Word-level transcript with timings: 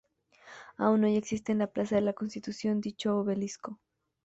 Aún 0.77 1.03
hoy 1.03 1.15
existe 1.15 1.51
en 1.51 1.59
la 1.59 1.67
plaza 1.67 1.93
de 1.93 2.01
la 2.01 2.13
Constitución 2.13 2.81
dicho 2.81 3.15
obelisco. 3.19 3.79